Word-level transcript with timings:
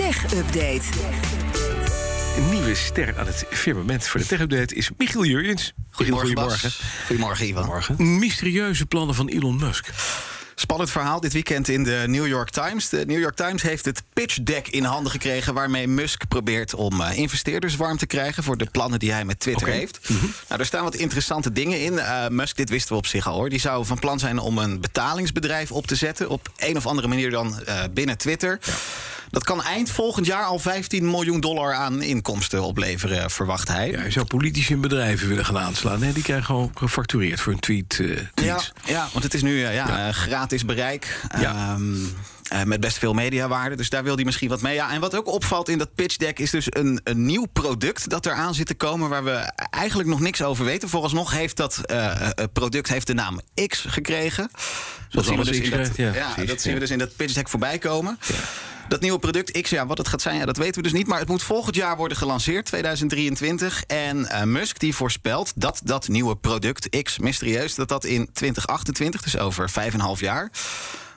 Tech 0.00 0.34
Update. 0.34 0.82
Een 2.36 2.50
nieuwe 2.50 2.74
ster 2.74 3.18
aan 3.18 3.26
het 3.26 3.46
firmament 3.50 4.06
voor 4.06 4.20
de 4.20 4.26
tech-update 4.26 4.74
is 4.74 4.90
Michiel 4.96 5.24
Jurjens. 5.24 5.72
Goedemorgen, 5.90 6.34
Bas. 6.34 6.44
Goedemorgen. 7.06 7.46
Goedemorgen, 7.46 7.96
Ivan. 7.96 8.18
Mysterieuze 8.18 8.86
plannen 8.86 9.14
van 9.14 9.28
Elon 9.28 9.56
Musk. 9.56 9.90
Spannend 10.54 10.90
verhaal 10.90 11.20
dit 11.20 11.32
weekend 11.32 11.68
in 11.68 11.84
de 11.84 12.04
New 12.06 12.26
York 12.26 12.50
Times. 12.50 12.88
De 12.88 13.04
New 13.06 13.18
York 13.18 13.34
Times 13.34 13.62
heeft 13.62 13.84
het 13.84 14.02
pitch 14.12 14.38
deck 14.42 14.68
in 14.68 14.84
handen 14.84 15.12
gekregen... 15.12 15.54
waarmee 15.54 15.88
Musk 15.88 16.28
probeert 16.28 16.74
om 16.74 17.00
eh, 17.00 17.18
investeerders 17.18 17.76
warm 17.76 17.96
te 17.96 18.06
krijgen... 18.06 18.42
voor 18.42 18.56
de 18.56 18.66
plannen 18.70 18.98
die 18.98 19.12
hij 19.12 19.24
met 19.24 19.40
Twitter 19.40 19.68
heeft. 19.68 20.08
Nou, 20.48 20.60
er 20.60 20.66
staan 20.66 20.84
wat 20.84 20.94
interessante 20.94 21.52
dingen 21.52 21.80
in. 21.80 21.98
Eh, 21.98 22.28
Musk, 22.28 22.56
dit 22.56 22.70
wisten 22.70 22.92
we 22.92 22.98
op 22.98 23.06
zich 23.06 23.26
al 23.26 23.34
hoor. 23.34 23.48
Die 23.48 23.60
zou 23.60 23.86
van 23.86 23.98
plan 23.98 24.18
zijn 24.18 24.38
om 24.38 24.58
een 24.58 24.80
betalingsbedrijf 24.80 25.72
op 25.72 25.86
te 25.86 25.94
zetten... 25.94 26.28
op 26.28 26.52
een 26.56 26.76
of 26.76 26.86
andere 26.86 27.08
manier 27.08 27.30
dan 27.30 27.60
eh, 27.60 27.82
binnen 27.92 28.18
Twitter. 28.18 28.58
Dat 29.30 29.44
kan 29.44 29.62
eind 29.62 29.90
volgend 29.90 30.26
jaar 30.26 30.44
al 30.44 30.58
15 30.58 31.10
miljoen 31.10 31.40
dollar 31.40 31.74
aan 31.74 32.02
inkomsten 32.02 32.62
opleveren, 32.62 33.30
verwacht 33.30 33.68
hij. 33.68 33.90
Ja, 33.90 33.98
hij 33.98 34.10
zou 34.10 34.26
politici 34.26 34.72
en 34.72 34.80
bedrijven 34.80 35.28
willen 35.28 35.44
gaan 35.44 35.58
aanslaan. 35.58 35.98
Die 36.00 36.22
krijgen 36.22 36.44
gewoon 36.46 36.70
gefactureerd 36.74 37.40
voor 37.40 37.52
een 37.52 37.58
tweet. 37.60 38.00
eh, 38.34 38.44
Ja, 38.86 39.08
want 39.12 39.24
het 39.24 39.34
is 39.34 39.42
nu 39.42 39.56
eh, 39.64 39.74
ja, 39.74 39.88
Ja. 39.88 40.08
eh, 40.08 40.14
gratis 40.14 40.64
bereik. 40.64 41.20
Ja. 41.40 41.72
ehm, 41.72 41.94
eh, 42.50 42.62
met 42.62 42.80
best 42.80 42.98
veel 42.98 43.12
mediawaarde. 43.12 43.76
Dus 43.76 43.90
daar 43.90 44.04
wil 44.04 44.14
hij 44.14 44.24
misschien 44.24 44.48
wat 44.48 44.60
mee. 44.60 44.74
Ja, 44.74 44.90
en 44.90 45.00
wat 45.00 45.16
ook 45.16 45.26
opvalt 45.26 45.68
in 45.68 45.78
dat 45.78 45.94
pitch 45.94 46.16
deck 46.16 46.38
is 46.38 46.50
dus 46.50 46.66
een, 46.68 47.00
een 47.04 47.26
nieuw 47.26 47.46
product 47.52 48.08
dat 48.10 48.26
eraan 48.26 48.54
zit 48.54 48.66
te 48.66 48.74
komen. 48.74 49.08
waar 49.08 49.24
we 49.24 49.52
eigenlijk 49.70 50.08
nog 50.08 50.20
niks 50.20 50.42
over 50.42 50.64
weten. 50.64 50.88
Vooralsnog 50.88 51.32
heeft 51.32 51.56
dat 51.56 51.80
eh, 51.84 52.06
eh, 52.06 52.30
product 52.52 52.88
heeft 52.88 53.06
de 53.06 53.14
naam 53.14 53.40
X 53.66 53.84
gekregen. 53.88 54.50
Dat 55.10 55.24
zien 55.24 55.38
we 55.38 55.44
dus 55.44 55.60
X 55.60 55.68
in 55.68 55.76
dat, 55.76 55.96
ja, 55.96 56.34
dat 56.46 56.60
zien 56.60 56.74
we 56.74 56.80
dus 56.80 56.90
in 56.90 56.98
dat 56.98 57.16
pitch 57.16 57.34
deck 57.34 57.48
voorbij 57.48 57.78
komen. 57.78 58.18
Dat 58.88 59.00
nieuwe 59.00 59.18
product 59.18 59.60
X, 59.60 59.70
ja, 59.70 59.86
wat 59.86 59.98
het 59.98 60.08
gaat 60.08 60.22
zijn, 60.22 60.36
ja, 60.36 60.44
dat 60.44 60.56
weten 60.56 60.74
we 60.74 60.82
dus 60.82 60.92
niet. 60.92 61.06
Maar 61.06 61.18
het 61.18 61.28
moet 61.28 61.42
volgend 61.42 61.74
jaar 61.74 61.96
worden 61.96 62.16
gelanceerd, 62.16 62.66
2023. 62.66 63.82
En 63.86 64.28
Musk 64.52 64.78
die 64.78 64.94
voorspelt 64.94 65.52
dat 65.54 65.80
dat 65.84 66.08
nieuwe 66.08 66.36
product 66.36 67.02
X, 67.02 67.18
mysterieus, 67.18 67.74
dat 67.74 67.88
dat 67.88 68.04
in 68.04 68.32
2028, 68.32 69.22
dus 69.22 69.38
over 69.38 69.70
5,5 69.70 70.20
jaar. 70.20 70.50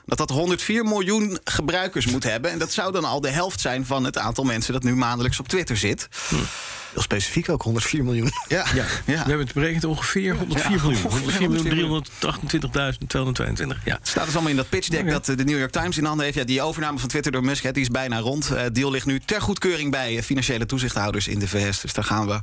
Dat 0.06 0.18
dat 0.18 0.30
104 0.30 0.84
miljoen 0.84 1.38
gebruikers 1.44 2.06
moet 2.06 2.24
hebben. 2.24 2.50
En 2.50 2.58
dat 2.58 2.72
zou 2.72 2.92
dan 2.92 3.04
al 3.04 3.20
de 3.20 3.30
helft 3.30 3.60
zijn 3.60 3.86
van 3.86 4.04
het 4.04 4.18
aantal 4.18 4.44
mensen 4.44 4.72
dat 4.72 4.82
nu 4.82 4.94
maandelijks 4.94 5.40
op 5.40 5.48
Twitter 5.48 5.76
zit. 5.76 6.08
Heel 6.94 7.02
specifiek 7.02 7.48
ook, 7.48 7.62
104 7.62 8.04
miljoen. 8.04 8.30
Ja, 8.48 8.64
Ja, 8.74 8.84
we 9.06 9.12
hebben 9.12 9.38
het 9.38 9.52
berekend 9.52 9.84
ongeveer 9.84 10.34
104 10.36 10.70
Ja, 10.70 10.82
miljoen. 10.82 11.04
ongeveer 11.04 11.48
104 11.48 11.74
miljoen 11.74 12.04
328.222. 13.76 13.84
Ja. 13.84 13.94
Het 13.94 14.08
staat 14.08 14.24
dus 14.24 14.32
allemaal 14.34 14.50
in 14.50 14.56
dat 14.56 14.68
pitch 14.68 14.88
deck 14.88 15.10
dat 15.10 15.28
eh, 15.28 15.36
de 15.36 15.44
New 15.44 15.58
York 15.58 15.70
Times 15.72 15.98
in 15.98 16.04
handen 16.04 16.24
heeft. 16.24 16.36
Ja, 16.38 16.44
die 16.44 16.62
overname 16.62 16.98
van 16.98 17.08
Twitter 17.08 17.32
door 17.32 17.44
Musk, 17.44 17.62
hè, 17.62 17.72
die 17.72 17.82
is 17.82 17.88
bijna 17.88 18.18
rond. 18.18 18.50
Eh, 18.50 18.64
deal 18.72 18.90
ligt 18.90 19.06
nu 19.06 19.20
ter 19.20 19.40
goedkeuring 19.40 19.90
bij 19.90 20.16
eh, 20.16 20.22
financiële 20.22 20.66
toezichthouders 20.66 21.28
in 21.28 21.38
de 21.38 21.48
VS. 21.48 21.80
Dus 21.80 21.92
daar 21.92 22.04
gaan 22.04 22.26
we 22.26 22.40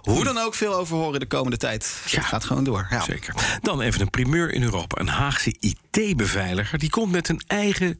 hoe 0.00 0.24
dan 0.24 0.38
ook 0.38 0.54
veel 0.54 0.74
over 0.74 0.96
horen 0.96 1.20
de 1.20 1.26
komende 1.26 1.56
tijd. 1.56 2.02
Ja. 2.06 2.18
Het 2.18 2.26
gaat 2.26 2.44
gewoon 2.44 2.64
door. 2.64 2.86
Ja. 2.90 3.00
Zeker. 3.00 3.34
Dan 3.60 3.80
even 3.80 4.00
een 4.00 4.10
primeur 4.10 4.52
in 4.52 4.62
Europa. 4.62 5.00
Een 5.00 5.08
Haagse 5.08 5.56
IT-beveiliger 5.60 6.78
die 6.78 6.90
komt 6.90 7.12
met 7.12 7.28
een 7.28 7.42
eigen 7.46 7.98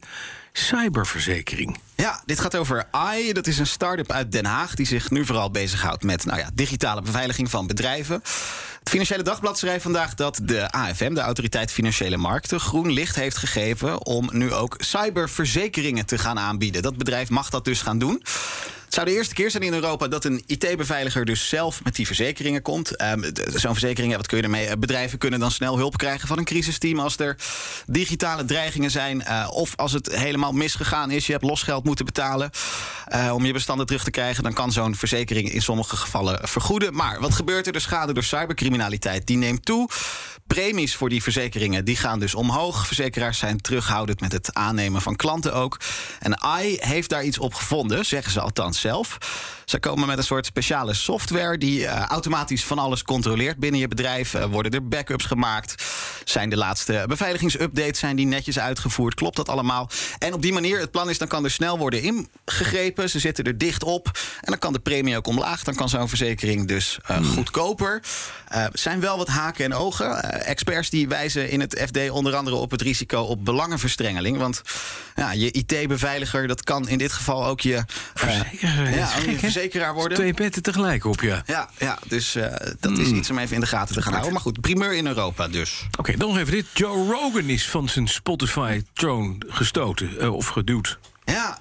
cyberverzekering. 0.53 1.77
Ja, 1.95 2.21
dit 2.25 2.39
gaat 2.39 2.55
over 2.55 2.87
AI. 2.91 3.33
Dat 3.33 3.47
is 3.47 3.59
een 3.59 3.67
start-up 3.67 4.11
uit 4.11 4.31
Den 4.31 4.45
Haag 4.45 4.75
die 4.75 4.85
zich 4.85 5.11
nu 5.11 5.25
vooral 5.25 5.51
bezighoudt 5.51 6.03
met 6.03 6.25
nou 6.25 6.39
ja, 6.39 6.49
digitale 6.53 7.01
beveiliging 7.01 7.49
van 7.49 7.67
bedrijven. 7.67 8.15
Het 8.79 8.89
Financiële 8.89 9.23
Dagblad 9.23 9.57
schrijft 9.57 9.83
vandaag 9.83 10.13
dat 10.13 10.39
de 10.43 10.71
AFM, 10.71 11.13
de 11.13 11.21
Autoriteit 11.21 11.71
Financiële 11.71 12.17
Markten, 12.17 12.59
groen 12.59 12.91
licht 12.91 13.15
heeft 13.15 13.37
gegeven 13.37 14.05
om 14.05 14.29
nu 14.31 14.53
ook 14.53 14.75
cyberverzekeringen 14.77 16.05
te 16.05 16.17
gaan 16.17 16.39
aanbieden. 16.39 16.81
Dat 16.81 16.97
bedrijf 16.97 17.29
mag 17.29 17.49
dat 17.49 17.65
dus 17.65 17.81
gaan 17.81 17.97
doen. 17.97 18.23
Het 18.93 19.01
zou 19.01 19.13
de 19.13 19.19
eerste 19.21 19.35
keer 19.35 19.51
zijn 19.51 19.63
in 19.63 19.73
Europa 19.73 20.07
dat 20.07 20.25
een 20.25 20.43
IT-beveiliger 20.45 21.25
dus 21.25 21.49
zelf 21.49 21.83
met 21.83 21.95
die 21.95 22.05
verzekeringen 22.05 22.61
komt. 22.61 22.87
D- 22.87 23.41
Zo'n 23.55 23.71
verzekering, 23.71 24.15
wat 24.15 24.27
kun 24.27 24.37
je 24.37 24.43
ermee? 24.43 24.65
Eh, 24.65 24.77
Bedrijven 24.77 25.17
kunnen 25.17 25.39
dan 25.39 25.51
snel 25.51 25.77
hulp 25.77 25.97
krijgen 25.97 26.27
van 26.27 26.37
een 26.37 26.43
crisisteam 26.43 26.99
als 26.99 27.17
er 27.17 27.35
digitale 27.85 28.45
dreigingen 28.45 28.91
zijn. 28.91 29.21
eh, 29.23 29.49
of 29.51 29.73
als 29.75 29.91
het 29.91 30.15
helemaal 30.15 30.51
misgegaan 30.51 31.11
is, 31.11 31.25
je 31.25 31.31
hebt 31.31 31.43
losgeld 31.43 31.83
moeten 31.83 32.05
betalen 32.05 32.49
eh, 33.05 33.33
om 33.33 33.45
je 33.45 33.53
bestanden 33.53 33.85
terug 33.85 34.03
te 34.03 34.11
krijgen. 34.11 34.43
Dan 34.43 34.53
kan 34.53 34.71
zo'n 34.71 34.95
verzekering 34.95 35.51
in 35.51 35.61
sommige 35.61 35.95
gevallen 35.97 36.47
vergoeden. 36.47 36.95
Maar 36.95 37.19
wat 37.19 37.33
gebeurt 37.33 37.67
er? 37.67 37.73
De 37.73 37.79
schade 37.79 38.13
door 38.13 38.23
cybercriminaliteit 38.23 39.27
die 39.27 39.37
neemt 39.37 39.65
toe. 39.65 39.89
Premies 40.47 40.95
voor 40.95 41.09
die 41.09 41.23
verzekeringen 41.23 41.85
die 41.85 41.95
gaan 41.95 42.19
dus 42.19 42.35
omhoog. 42.35 42.87
Verzekeraars 42.87 43.37
zijn 43.37 43.61
terughoudend 43.61 44.19
met 44.19 44.31
het 44.31 44.53
aannemen 44.53 45.01
van 45.01 45.15
klanten 45.15 45.53
ook. 45.53 45.79
En 46.19 46.41
AI 46.41 46.77
heeft 46.79 47.09
daar 47.09 47.23
iets 47.23 47.37
op 47.37 47.53
gevonden, 47.53 48.05
zeggen 48.05 48.31
ze 48.31 48.39
althans 48.39 48.81
zelf. 48.81 49.17
Ze 49.65 49.79
komen 49.79 50.07
met 50.07 50.17
een 50.17 50.23
soort 50.23 50.45
speciale 50.45 50.93
software 50.93 51.57
die 51.57 51.85
eh, 51.85 52.05
automatisch 52.05 52.63
van 52.63 52.79
alles 52.79 53.03
controleert 53.03 53.57
binnen 53.57 53.79
je 53.79 53.87
bedrijf. 53.87 54.33
Eh, 54.33 54.45
worden 54.45 54.71
er 54.71 54.87
backups 54.87 55.25
gemaakt? 55.25 55.83
Zijn 56.23 56.49
de 56.49 56.57
laatste 56.57 57.05
beveiligingsupdates 57.07 57.99
zijn 57.99 58.15
die 58.15 58.25
netjes 58.25 58.59
uitgevoerd? 58.59 59.13
Klopt 59.13 59.35
dat 59.35 59.49
allemaal? 59.49 59.89
En 60.19 60.33
op 60.33 60.41
die 60.41 60.53
manier, 60.53 60.79
het 60.79 60.91
plan 60.91 61.09
is, 61.09 61.17
dan 61.17 61.27
kan 61.27 61.43
er 61.43 61.51
snel 61.51 61.77
worden 61.77 62.01
ingegrepen. 62.01 63.09
Ze 63.09 63.19
zitten 63.19 63.43
er 63.43 63.57
dicht 63.57 63.83
op. 63.83 64.07
En 64.41 64.51
dan 64.51 64.59
kan 64.59 64.73
de 64.73 64.79
premie 64.79 65.17
ook 65.17 65.27
omlaag. 65.27 65.63
Dan 65.63 65.75
kan 65.75 65.89
zo'n 65.89 66.09
verzekering 66.09 66.67
dus 66.67 66.99
eh, 67.05 67.25
goedkoper. 67.25 68.01
Er 68.47 68.69
zijn 68.73 68.99
wel 68.99 69.17
wat 69.17 69.27
haken 69.27 69.65
en 69.65 69.73
ogen. 69.73 70.32
Eh, 70.33 70.49
experts 70.49 70.89
die 70.89 71.07
wijzen 71.07 71.49
in 71.49 71.59
het 71.59 71.83
FD 71.87 72.09
onder 72.09 72.35
andere 72.35 72.55
op 72.55 72.71
het 72.71 72.81
risico 72.81 73.21
op 73.21 73.45
belangenverstrengeling. 73.45 74.37
Want 74.37 74.61
ja, 75.15 75.31
je 75.31 75.51
IT-beveiliger, 75.51 76.47
dat 76.47 76.63
kan 76.63 76.87
in 76.87 76.97
dit 76.97 77.11
geval 77.11 77.45
ook 77.45 77.61
je, 77.61 77.75
eh, 77.75 77.83
Verzekeraar, 78.13 78.95
ja, 78.95 79.05
gek, 79.05 79.73
je 79.73 79.91
worden. 79.93 80.17
Twee 80.17 80.33
petten 80.33 80.61
tegelijk 80.61 81.05
op, 81.05 81.21
ja. 81.21 81.43
Ja, 81.45 81.69
ja 81.77 81.99
dus 82.07 82.35
eh, 82.35 82.55
dat 82.79 82.97
is 82.97 83.07
iets 83.07 83.29
om 83.29 83.37
even 83.37 83.55
in 83.55 83.61
de 83.61 83.67
gaten 83.67 83.95
te 83.95 84.01
gaan 84.01 84.11
houden. 84.11 84.33
Maar 84.33 84.41
goed, 84.41 84.61
primeur 84.61 84.95
in 84.95 85.07
Europa 85.07 85.47
dus. 85.47 85.85
Oké, 85.97 86.17
dan 86.17 86.27
nog 86.27 86.37
even 86.37 86.53
dit. 86.53 86.65
Joe 86.73 87.11
Rogan 87.11 87.49
is 87.49 87.69
van 87.69 87.89
zijn 87.89 88.07
Spotify-troon 88.07 89.43
gestoten 89.47 90.31
of 90.31 90.47
geduwd. 90.47 90.97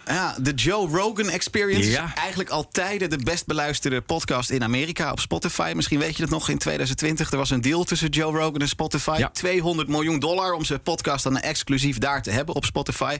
Ja, 0.06 0.36
de 0.40 0.52
Joe 0.54 0.88
Rogan 0.88 1.28
Experience 1.28 1.90
Ja. 1.90 2.04
is 2.04 2.20
eigenlijk 2.20 2.50
al 2.50 2.68
tijden 2.68 3.10
de 3.10 3.18
best 3.18 3.46
beluisterde 3.46 4.00
podcast 4.00 4.50
in 4.50 4.62
Amerika 4.62 5.10
op 5.10 5.20
Spotify. 5.20 5.72
Misschien 5.76 5.98
weet 5.98 6.16
je 6.16 6.22
het 6.22 6.30
nog 6.30 6.48
in 6.48 6.58
2020. 6.58 7.30
Er 7.30 7.36
was 7.36 7.50
een 7.50 7.60
deal 7.60 7.84
tussen 7.84 8.08
Joe 8.08 8.38
Rogan 8.38 8.60
en 8.60 8.68
Spotify. 8.68 9.14
Ja. 9.18 9.28
200 9.30 9.88
miljoen 9.88 10.18
dollar 10.18 10.52
om 10.52 10.64
zijn 10.64 10.82
podcast 10.82 11.24
dan 11.24 11.38
exclusief 11.38 11.98
daar 11.98 12.22
te 12.22 12.30
hebben 12.30 12.54
op 12.54 12.64
Spotify. 12.64 13.16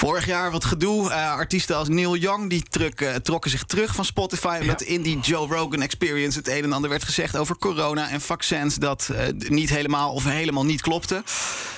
Vorig 0.00 0.26
jaar 0.26 0.50
wat 0.50 0.64
gedoe. 0.64 1.10
Eh, 1.10 1.32
artiesten 1.32 1.76
als 1.76 1.88
Neil 1.88 2.16
Young 2.16 2.50
die 2.50 2.62
truk, 2.62 3.00
eh, 3.00 3.14
trokken 3.14 3.50
zich 3.50 3.64
terug 3.64 3.94
van 3.94 4.04
Spotify. 4.04 4.58
Omdat 4.60 4.80
in 4.82 5.02
die 5.02 5.18
Joe 5.18 5.46
Rogan 5.48 5.82
Experience 5.82 6.38
het 6.38 6.48
een 6.48 6.62
en 6.64 6.72
ander 6.72 6.90
werd 6.90 7.04
gezegd 7.04 7.36
over 7.36 7.56
corona 7.58 8.08
en 8.10 8.20
vaccins. 8.20 8.74
Dat 8.74 9.08
eh, 9.14 9.26
niet 9.48 9.70
helemaal 9.70 10.12
of 10.12 10.24
helemaal 10.24 10.64
niet 10.64 10.80
klopte. 10.80 11.22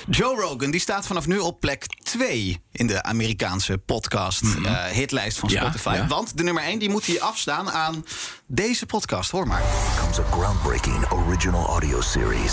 Joe 0.09 0.41
Rogan 0.41 0.71
die 0.71 0.81
staat 0.81 1.07
vanaf 1.07 1.27
nu 1.27 1.39
op 1.39 1.61
plek 1.61 1.87
2 2.03 2.63
in 2.73 2.87
de 2.87 3.03
Amerikaanse 3.03 3.79
podcast 3.79 4.43
eh, 4.65 4.85
hitlijst 4.85 5.39
van 5.39 5.49
Ja, 5.49 5.61
Spotify. 5.61 5.95
ja. 5.95 6.07
Want 6.07 6.37
de 6.37 6.43
nummer 6.43 6.63
1 6.63 6.79
die 6.79 6.91
moet 6.91 7.07
hij 7.07 7.21
afstaan 7.21 7.71
aan 7.71 8.05
deze 8.47 8.87
podcast. 8.87 9.31
Hoor 9.31 9.47
maar. 9.47 9.63
comes 9.99 10.19
a 10.19 10.25
groundbreaking 10.31 11.11
original 11.11 11.67
audio 11.67 12.01
series. 12.01 12.53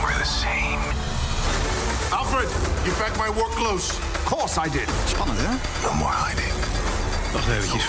We're 0.00 0.22
the 0.22 0.28
same. 0.40 0.73
Alfred, 2.34 2.84
you 2.84 2.92
packed 2.92 3.16
my 3.16 3.28
work 3.28 3.50
clothes. 3.54 3.90
Of 3.90 4.24
course 4.24 4.58
I 4.66 4.68
did. 4.70 4.88
Spannend 5.06 5.38
hè? 5.40 5.52
No 5.86 5.94
more 5.94 6.12
hiding. 6.12 6.52
Wacht 7.32 7.48
eventjes. 7.48 7.86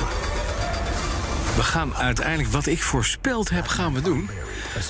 We 1.55 1.63
gaan 1.63 1.95
uiteindelijk, 1.95 2.49
wat 2.49 2.65
ik 2.65 2.83
voorspeld 2.83 3.49
heb, 3.49 3.67
gaan 3.67 3.93
we 3.93 4.01
doen. 4.01 4.29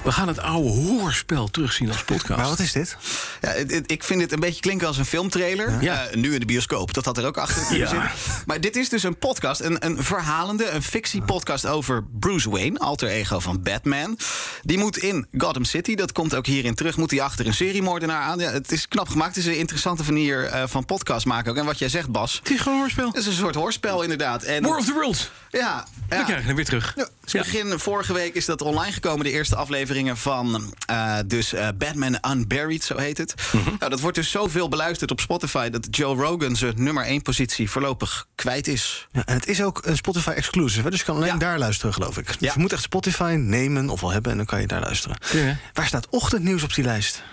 We 0.03 0.11
gaan 0.11 0.27
het 0.27 0.39
oude 0.39 0.69
hoorspel 0.69 1.47
terugzien 1.47 1.87
als 1.87 2.03
podcast. 2.13 2.39
Maar 2.39 2.49
wat 2.49 2.59
is 2.59 2.71
dit? 2.71 2.97
Ja, 3.41 3.49
het- 3.49 3.71
het- 3.71 3.91
ik 3.91 4.03
vind 4.03 4.21
het 4.21 4.31
een 4.31 4.39
beetje 4.39 4.61
klinken 4.61 4.87
als 4.87 4.97
een 4.97 5.05
filmtrailer. 5.05 5.81
Ja. 5.81 6.05
Eh, 6.07 6.15
nu 6.15 6.33
in 6.33 6.39
de 6.39 6.45
bioscoop, 6.45 6.93
dat 6.93 7.05
had 7.05 7.17
er 7.17 7.25
ook 7.25 7.37
achter 7.37 7.61
kunnen 7.61 7.77
Ja. 7.79 7.89
zitten. 7.89 8.11
Maar 8.45 8.61
dit 8.61 8.75
is 8.75 8.89
dus 8.89 9.03
een 9.03 9.17
podcast, 9.17 9.61
een, 9.61 9.85
een 9.85 10.03
verhalende, 10.03 10.69
een 10.69 10.83
fictiepodcast 10.83 11.65
over 11.65 12.03
Bruce 12.19 12.49
Wayne, 12.49 12.79
alter 12.79 13.07
ego 13.09 13.39
van 13.39 13.61
Batman. 13.61 14.17
Die 14.61 14.77
moet 14.77 14.97
in 14.97 15.27
Gotham 15.37 15.63
City, 15.65 15.95
dat 15.95 16.11
komt 16.11 16.35
ook 16.35 16.45
hierin 16.45 16.75
terug, 16.75 16.97
moet 16.97 17.11
hij 17.11 17.21
achter 17.21 17.47
een 17.47 17.53
seriemoordenaar 17.53 18.21
aan. 18.21 18.39
Ja, 18.39 18.51
het 18.51 18.71
is 18.71 18.87
knap 18.87 19.07
gemaakt, 19.09 19.35
het 19.35 19.45
is 19.45 19.51
een 19.51 19.57
interessante 19.59 20.03
manier 20.03 20.43
eh, 20.45 20.63
van 20.67 20.85
podcast 20.85 21.25
maken 21.25 21.51
ook. 21.51 21.57
En 21.57 21.65
wat 21.65 21.79
jij 21.79 21.89
zegt, 21.89 22.09
Bas, 22.11 22.39
Het 22.43 22.51
is 22.51 22.57
gewoon 22.59 22.73
een 22.73 22.79
hoorspel. 22.79 23.07
het 23.07 23.15
is 23.17 23.25
een 23.25 23.33
soort 23.33 23.55
hoorspel 23.55 24.01
inderdaad. 24.01 24.43
En, 24.43 24.63
War 24.63 24.77
of 24.77 24.85
the 24.85 24.93
Worlds. 24.93 25.31
ja, 25.49 25.85
We 26.09 26.15
ja. 26.15 26.23
krijgen 26.23 26.45
hem 26.45 26.55
weer 26.55 26.65
terug. 26.65 26.93
Ja, 26.95 27.07
dus 27.31 27.41
begin 27.51 27.79
vorige 27.79 28.13
week 28.13 28.33
is 28.35 28.45
dat 28.45 28.61
online 28.61 28.91
gekomen, 28.91 29.23
de 29.25 29.31
eerste 29.31 29.55
afleveringen 29.55 30.17
van 30.17 30.73
eh, 30.85 31.17
dus 31.25 31.53
eh, 31.53 31.67
Batman 31.77 32.17
Unburied, 32.31 32.83
zo 32.83 32.97
heet 32.97 33.17
het. 33.17 33.33
Mhm. 33.51 33.63
nou, 33.79 33.89
dat 33.89 33.99
wordt 33.99 34.17
dus 34.17 34.31
zoveel 34.31 34.69
beluisterd 34.69 35.11
op 35.11 35.19
Spotify 35.19 35.69
dat 35.69 35.87
Joe 35.91 36.15
Rogan 36.15 36.55
zijn 36.55 36.73
nummer 36.83 37.05
1 37.05 37.21
positie 37.21 37.69
voorlopig 37.69 38.27
kwijt 38.35 38.67
is. 38.67 39.07
Ja, 39.11 39.25
en 39.25 39.33
het 39.35 39.47
is 39.47 39.61
ook 39.63 39.81
een 39.85 39.95
Spotify 39.97 40.29
exclusive, 40.29 40.89
dus 40.89 40.99
je 40.99 41.05
kan 41.05 41.15
alleen 41.15 41.27
Ja. 41.27 41.37
daar 41.37 41.59
luisteren, 41.59 41.93
geloof 41.93 42.17
ik. 42.17 42.25
Dus 42.27 42.35
Ja. 42.39 42.51
je 42.53 42.59
moet 42.59 42.73
echt 42.73 42.83
Spotify 42.83 43.35
nemen 43.39 43.89
of 43.89 44.01
wel 44.01 44.11
hebben 44.11 44.31
en 44.31 44.37
dan 44.37 44.45
kan 44.45 44.61
je 44.61 44.67
daar 44.67 44.81
luisteren. 44.81 45.17
Ja. 45.33 45.57
Waar 45.73 45.87
staat 45.87 46.07
ochtendnieuws 46.09 46.63
op 46.63 46.73
die 46.73 46.83
lijst? 46.83 47.23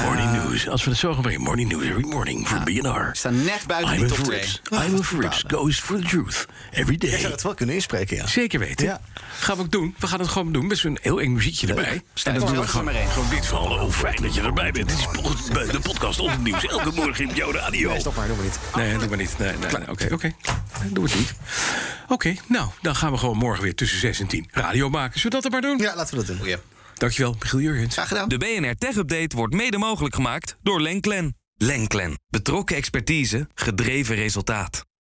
Morning 0.00 0.32
News. 0.32 0.68
Als 0.68 0.84
we 0.84 0.90
het 0.90 0.98
zo 0.98 1.12
gaan 1.12 1.22
brengen. 1.22 1.40
Morning 1.40 1.68
News 1.72 1.82
every 1.84 2.04
morning 2.08 2.48
for 2.48 2.60
BNR. 2.64 3.10
Staan 3.12 3.44
net 3.44 3.64
buiten 3.66 3.94
I'm 3.94 4.00
die 4.00 4.12
a 4.12 4.16
top 4.16 4.24
2. 4.24 4.38
Frips. 4.38 4.60
I'm 4.70 4.98
a 4.98 5.02
Frips. 5.02 5.44
Goes 5.46 5.80
for 5.80 5.96
the 5.96 6.02
truth. 6.02 6.46
Every 6.70 6.96
Je 6.98 7.08
zou 7.08 7.22
day. 7.22 7.30
het 7.30 7.42
wel 7.42 7.54
kunnen 7.54 7.74
inspreken, 7.74 8.16
ja. 8.16 8.26
Zeker 8.26 8.58
weten. 8.58 8.86
Ja. 8.86 9.00
Gaan 9.38 9.56
we 9.56 9.62
ook 9.62 9.70
doen. 9.70 9.94
We 9.98 10.06
gaan 10.06 10.20
het 10.20 10.28
gewoon 10.28 10.52
doen 10.52 10.66
met 10.66 10.78
zo'n 10.78 10.98
heel 11.02 11.20
eng 11.20 11.32
muziekje 11.32 11.66
erbij. 11.66 12.02
En 12.24 12.34
dan 12.34 12.46
doen 12.46 12.60
we 12.60 12.68
gewoon, 12.68 12.84
maar 12.84 12.94
één. 12.94 13.08
gewoon 13.08 13.28
dit 13.28 13.46
van. 13.46 13.58
Hallo, 13.66 13.90
fijn 13.90 14.22
dat 14.22 14.34
je 14.34 14.40
erbij 14.40 14.72
bent. 14.72 14.88
Dit 14.88 14.98
is 14.98 15.06
de 15.72 15.80
podcast 15.82 16.20
op 16.20 16.30
het 16.30 16.42
nieuws. 16.42 16.66
Elke 16.66 16.90
morgen 16.94 17.28
in 17.28 17.34
jouw 17.34 17.52
radio. 17.52 17.90
Nee, 17.90 18.00
stop 18.00 18.16
maar, 18.16 18.26
doe 18.26 18.36
maar 18.36 18.44
niet. 18.44 18.58
Nee, 18.76 18.98
doe 18.98 19.08
maar 19.08 19.18
niet. 19.18 19.38
Nee, 19.38 19.52
nee, 19.52 19.70
nee. 19.78 19.90
Oké, 19.90 20.08
oké. 20.12 20.32
Doe 20.90 21.04
het 21.04 21.14
niet. 21.14 21.34
Oké, 22.08 22.34
nou, 22.46 22.68
dan 22.82 22.96
gaan 22.96 23.12
we 23.12 23.18
gewoon 23.18 23.36
morgen 23.36 23.62
weer 23.62 23.74
tussen 23.74 23.98
6 23.98 24.20
en 24.20 24.26
10 24.26 24.48
radio 24.50 24.90
maken. 24.90 25.20
Zullen 25.20 25.36
we 25.36 25.42
dat 25.42 25.44
er 25.44 25.60
maar 25.60 25.70
doen? 25.70 25.86
Ja, 25.86 25.96
laten 25.96 26.18
we 26.18 26.24
dat 26.24 26.36
doen. 26.38 26.46
Ja. 26.48 26.56
Dankjewel, 26.94 27.36
Michiel 27.38 27.60
Jurgens. 27.60 27.94
Graag 27.94 28.08
gedaan. 28.08 28.28
De 28.28 28.38
BNR 28.38 28.74
Tech 28.74 28.96
Update 28.96 29.36
wordt 29.36 29.54
mede 29.54 29.78
mogelijk 29.78 30.14
gemaakt 30.14 30.56
door 30.62 30.80
Lenklen. 30.80 31.36
Lenklen. 31.56 32.18
Betrokken 32.28 32.76
expertise, 32.76 33.48
gedreven 33.54 34.14
resultaat. 34.14 34.84